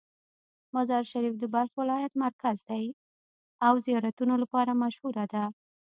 مزار 0.75 1.03
شریف 1.11 1.33
د 1.39 1.43
بلخ 1.53 1.71
ولایت 1.81 2.13
مرکز 2.23 2.57
دی 2.69 2.85
او 3.65 3.73
د 3.77 3.81
زیارتونو 3.85 4.33
لپاره 4.43 4.71
مشهوره 4.83 5.25
ده. 5.33 5.43